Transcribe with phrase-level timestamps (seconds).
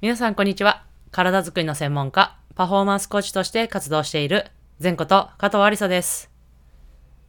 [0.00, 0.84] 皆さんこんにちは。
[1.10, 4.46] 体づくりの専門家、パフォーマンスコーチとして活動している、
[4.80, 6.30] 前こと加藤ありさです。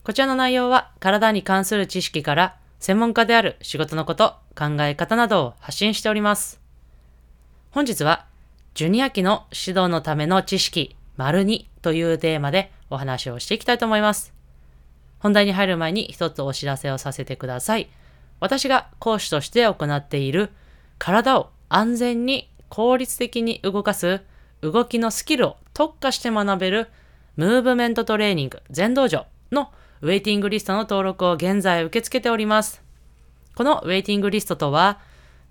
[0.04, 6.60] こちらの内容は、体に関する知識から、専門家である仕事のこと、考え方などを発信しております。
[7.72, 8.26] 本日は、
[8.74, 14.32] ジュニア期の指導のための知識、丸2というテーマでお話をしていきたいと思います。
[15.18, 17.90] 本題に入る前に一つお知らせをさせてください。
[18.38, 20.50] 私が講師として行っている
[20.98, 24.22] 体を安全に効率的に動かす
[24.62, 26.88] 動きのスキルを特化して学べる
[27.36, 29.70] ムーブメントトレーニング全道場の
[30.00, 32.82] ウェイティングリストの登録を現在受け付けております。
[33.54, 34.98] このウェイティングリストとは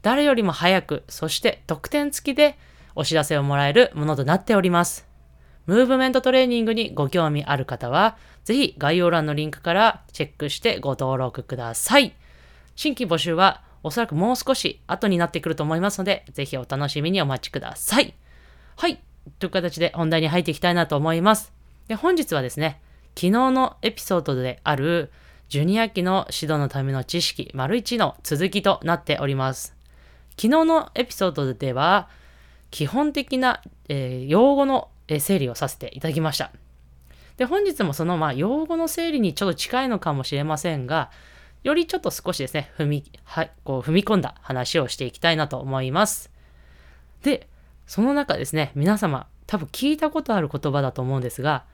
[0.02, 2.58] 誰よりも早くそして特典付きで
[2.96, 5.08] お知らせをもらえるものとなっております。
[5.66, 12.16] ムーブメントトレーニングにご興味ある方は、ぜひ概要欄のリンクからチェックしてご登録ください。
[12.76, 18.14] 新規募集はおそらくもう少し後になってくると思いますので、ぜひお楽しみにお待ちください。
[18.76, 19.00] はい。
[19.40, 21.54] という形で本題に入っていきたいなと思います。
[21.88, 22.82] で、本日はですね、
[23.16, 25.12] 昨日のエピソードである、
[25.50, 29.76] ジュニア期の指導のための知識、丸1の続きとなっております。
[30.32, 32.10] 昨日のエピソードでは、
[32.72, 36.52] 基本的な、えー用語の整理をさせていただきました。
[37.38, 41.10] で、本日もその、まあ、用語の整理にちょっと近いのかもしれませんが、
[41.64, 46.32] よりちょっと少しですね、踏み、はい、こう踏み込んだ話をしていきたいなと思います。
[47.24, 47.48] で、
[47.86, 51.66] その中ですね、皆様、多分聞いたことある言葉だと思うんですが、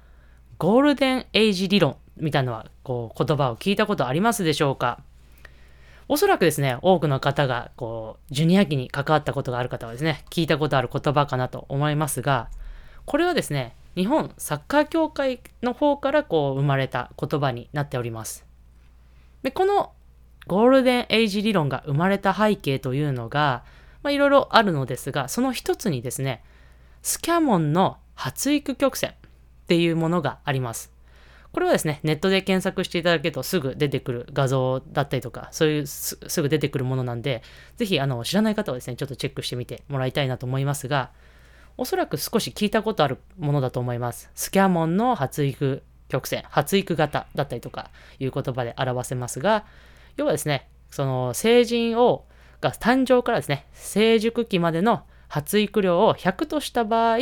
[0.57, 5.01] ゴールデンエイジ理論みたいなのは、こう、言葉を聞いたことありますでしょうか？
[6.07, 12.49] おそらくですね、多くの方が、こう、ジュニア期に関わったことがある方はですね、聞いたことある言葉かなと思いますが、
[13.05, 18.44] これはですね、日本サッカー協会の方からこう生まれた言葉になっております。
[19.45, 19.93] で、この
[20.47, 23.63] ゴールデンエイジ理論が生まれた背景というのが、
[24.01, 26.43] まあ、いろいろあるのですが、その一つにですね、
[27.03, 29.13] スキャモンの発育曲線っ
[29.67, 30.91] ていうものがあります。
[31.51, 37.43] これはですね、ネットで検索していただけるとすぐ出てくる画像だったりとか、そういうすぐ出てくるものなんで、
[37.77, 41.11] ぜひあの知らない方はですね、ちょっとチェックしてみてもらいたいなと思いますが、
[41.77, 44.31] おそらく少し聞いたことあるものだと思います。
[44.33, 47.89] スキャモンの発育曲線、発育型だったりとか
[48.19, 49.65] いう言葉で表せますが、
[50.17, 52.25] 要はですね、その成人を、
[52.61, 57.17] が誕生からですね、成熟期までの発育量を100とした場合、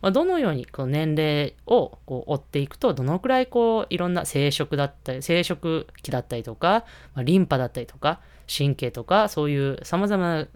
[0.00, 10.46] まあ、どのようにこの年齢をこう追っていくと、どのくらいこういろんな生殖だったり、生殖期だったりとか、まあ、リンパだったりとか、神経とか、そういう様々な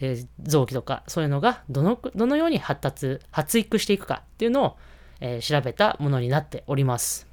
[0.00, 4.76] えー臓器とかそういうのがどのどのように発達発育していくかっていうのを、
[5.20, 7.26] えー調べたものになっております。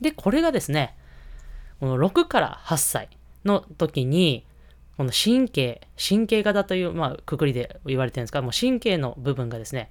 [0.00, 0.94] でこれがですね
[1.80, 3.08] この6から8歳
[3.44, 4.44] の時に
[4.96, 9.90] この神経神経型という、まあ、くくりで言われてるんですがもう神経の部分がですね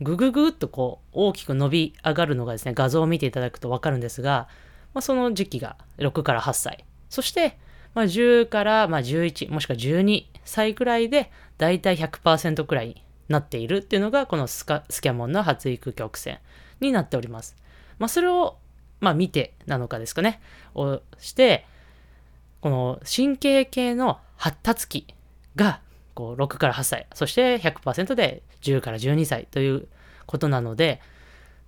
[0.00, 4.48] ぐぐぐっとこう大きく伸び上がるのがですね画像を見ていただくと分かるんですが、
[4.92, 6.84] まあ、その時期が6から8歳。
[7.08, 7.56] そして
[7.96, 16.38] まあ、10からまあ11もしくは12歳くらいでだいたい100%くらいなっているっていうのがこのスカスキャモンの発育曲線
[16.80, 17.56] になっております。
[17.98, 18.56] まあ、それを
[19.00, 20.40] まあ見てなのかですかね
[20.74, 21.66] をして
[22.60, 25.06] この神経系の発達期
[25.54, 25.80] が
[26.14, 29.88] こう6から8歳そして100%で10から12歳という
[30.26, 31.00] ことなので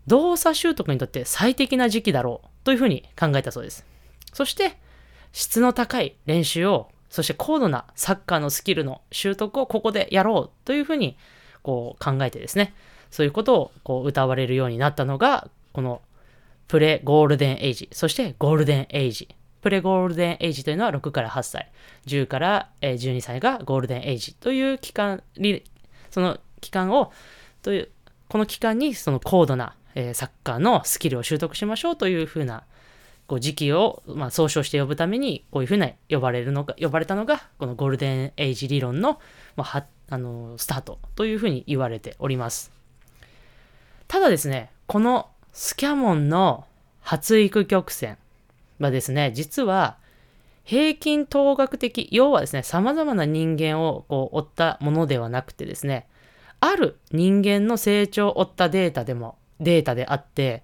[0.07, 3.85] 動作習得にとって最適な時期だろうというふうに考えたそうです。
[4.33, 4.79] そして
[5.33, 11.17] 質の高い練習を、そして高度なサッカーのスキルの習得をここでやろうというふうに
[11.69, 12.73] こう考えてですね、
[13.11, 16.01] そういうことをこう歌われるようになったのが、この
[16.67, 19.29] プレゴールデンエイジ、そしてゴールデンエイジ。
[19.61, 21.71] プレゴールデンエイジというのは6から8歳、
[22.07, 25.23] 10から12歳がゴールデンエイジという期間、
[26.09, 27.13] その期間を、
[27.61, 27.91] という、
[28.31, 29.75] この期間にその高度な、
[30.15, 32.63] サッカーのスキルを習得しましょうというふうな
[33.27, 39.21] こう時期を、まあ、総称して呼ぶためにこういうふうな呼ばれるのが呼ばれたのがこのゴールデンエイジ理論の,、
[39.55, 42.71] まあ、はあのスタートというふうに言われております
[44.07, 46.65] ただですねこのスキャモンの
[47.01, 48.19] 発育曲線
[48.79, 49.97] はですね実は
[50.65, 56.07] 平均等学的要はですね様々な人間をこう追ったものではなくてですね
[56.61, 60.63] ある人間の成長を追ったデータでもデータであって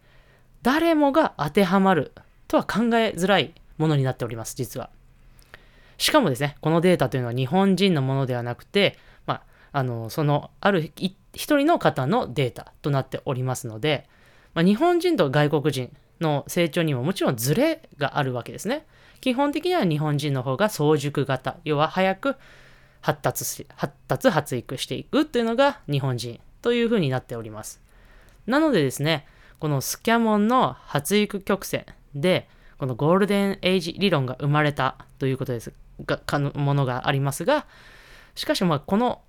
[0.62, 2.12] 誰もが当てはまる
[2.49, 4.91] とは考えづらいものになっております、実は。
[5.99, 8.99] しかもですね、このデータというのは日本人のものではなくて、
[9.75, 10.93] あ、の、その、ある
[11.32, 14.09] 一人の方のデータとなっておりますので、
[14.55, 18.87] まあ、日本人と外国人の成長にももちろんズレがあるわけですね。
[19.21, 22.37] 基本的には日本人の方が早熟型、要は早く
[23.00, 27.82] 発達し、発達発育していくというのが日本人という風になっております。
[28.47, 29.27] なのでですね、
[29.59, 31.85] このスキャモンの発育曲線
[32.15, 32.49] で、
[32.79, 35.73] このゴールデンエイジ理論が生まれたということです
[36.06, 37.67] が、かのものがありますが、
[38.37, 39.23] しかしまあこの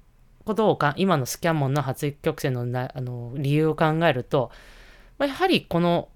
[0.46, 4.52] ことをか、今のスキャンモンの発育曲線のなあの理由を考えると、
[5.18, 6.10] まあ、やはりこの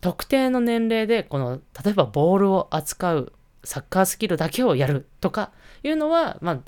[0.00, 3.32] 特定の年齢で、この例えばボールを扱う
[3.64, 5.50] サッカースキルだけをやるとか
[5.82, 6.58] いうのは、まあ、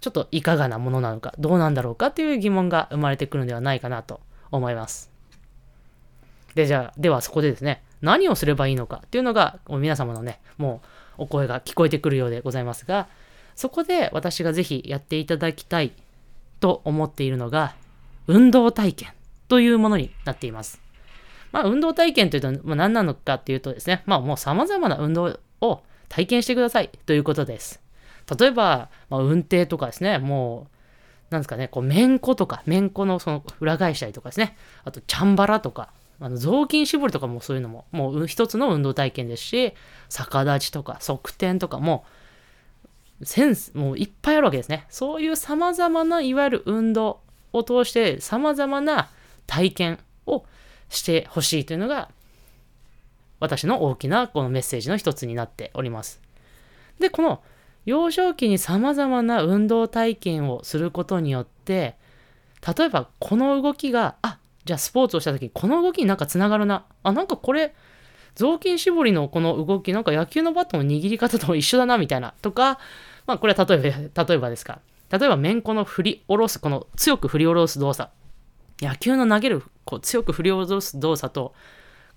[0.00, 4.20] ちょっといかがなものなのか、どうなんだろうかっていう疑問が生まれてくるんではないかなと
[4.50, 5.10] 思います。
[6.54, 10.82] で、じゃあ、ではそこでですね、何をすればいいのかっていうのが、皆様のね、も
[11.18, 13.08] うお声が聞こえてくるようでございますが、
[13.54, 15.92] そこで私がぜひやっていただきたい
[16.62, 17.74] と思っているのが、
[18.28, 19.08] 運動体験
[19.48, 20.80] というものになっています。
[21.50, 27.82] まあ、運動体験というと、ま、何なのかっていうとですね、まあ、もう様々な運動を体験してくださいということです。
[28.38, 30.68] 例えば、まあ、運転とかですね、も
[31.30, 39.74] う、なんですかね、こう、めんことか、めんこのその裏返したりとかですね、あと、チャンバラとか、あの雑巾絞りとかもそういうのも、もう一つの運動体験ですし、
[40.08, 42.04] 逆立ちとか、側転とかも、
[43.24, 44.86] センス、もういっぱいあるわけですね。
[44.88, 47.20] そういう様々な、いわゆる運動
[47.52, 49.10] を通して、様々な
[49.46, 50.44] 体験を
[50.88, 52.10] してほしいというのが、
[53.40, 56.20] 私の大きなこのメッセージの一つになっております。
[56.98, 57.42] で、この
[57.84, 61.96] 幼少期に様々な運動体験をすることによって、
[62.76, 66.84] 例えばこの動きが、あ、じゃあスポーツをした時にこの動きになんかつながるな。
[67.02, 67.74] あ、なんかこれ、
[68.34, 72.34] 雑巾絞りのこの動き、なんか野球のバットの握り方と一緒だな、みたいな。
[72.42, 72.78] とか、
[73.26, 74.80] まあこれは例えば、例えばですか。
[75.10, 78.10] 例えば、めんこの振り下ろす、この強く振り下ろす動作。
[78.80, 81.54] 野球の投げる、こう強く振り下ろす動作と、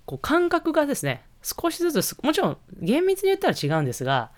[0.05, 4.31] こう感覚がですね、少しずつ、もちろん厳密に言ったら違うんですが、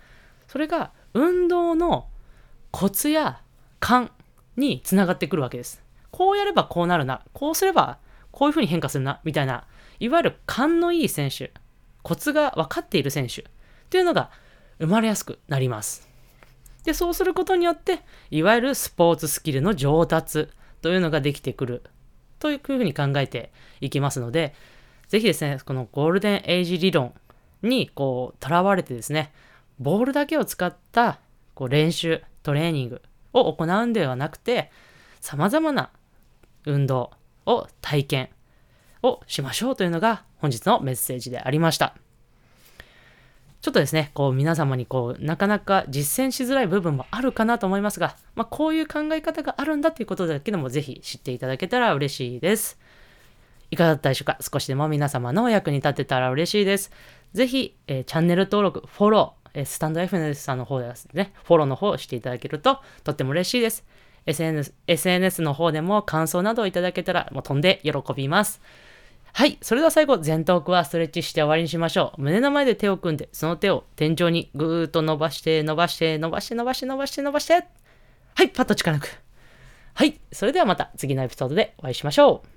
[0.47, 2.07] それが運動の
[2.71, 3.41] コツや
[3.79, 4.11] 勘
[4.55, 5.83] につながってくるわけです。
[6.11, 7.99] こうやればこうなるな、こうすれば
[8.31, 9.65] こういう風に変化するな、みたいな、
[9.99, 11.51] いわゆる勘のいい選手、
[12.01, 13.45] コツが分かっている選手っ
[13.89, 14.31] ていうのが
[14.79, 16.06] 生まれやすくなります。
[16.87, 17.99] で、そうすることによって、
[18.31, 20.47] いわゆるスポーツスキルの上達
[20.81, 21.83] というのができてくる
[22.39, 23.51] というふうに考えて
[23.81, 24.55] いきますので、
[25.09, 27.13] ぜひですね、このゴールデンエイジ理論
[27.61, 29.33] にこう、とらわれてですね、
[29.79, 31.19] ボールだけを使った
[31.55, 33.01] こう練習、トレーニング
[33.33, 34.71] を行うんではなくて、
[35.19, 35.89] 様々な
[36.65, 37.11] 運動
[37.45, 38.29] を体験
[39.03, 41.97] をしましょうというのが本日のメッセージでありました。
[43.67, 52.79] ちょっとですね、こう皆様にこう、なかなか実践しづらい部分もあるかなと思いますが、まあ、こういう考え方があるんだということだけでもぜひ知っていただけたら嬉しいです。
[53.69, 54.37] いかがだったでしょうか？
[54.39, 56.91] 少しでも皆様のお役に立てたら嬉しいです。
[57.33, 63.83] ぜひ、えー、チャンネル登録、フォロー、えー、スタンド FNS さんの方でですね、フォローの方をしていただけるととっても嬉しいです。
[64.27, 68.61] SNS, SNS の方でも感想などをいただけたらもう飛んで喜びます。
[69.37, 69.59] はい。
[69.61, 72.21] それでは最後、前頭腔はストレッチして終わりにしましょう。
[72.23, 77.53] 胸の前で手を組んで、その手を天井にぐーっと伸ばして、伸ばして、伸ばして、伸ばして、伸ばして、伸ばして。
[77.53, 77.61] は
[78.43, 78.49] い。
[78.49, 79.21] パッと力抜く。
[79.93, 80.19] はい。
[80.31, 82.56] それではまた次のエピソードでお会いしましょう。